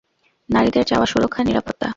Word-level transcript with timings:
নারীদের 0.49 0.83
চাওয়া 0.85 1.05
সুরক্ষা, 1.05 1.41
নিরাপত্তা। 1.43 1.87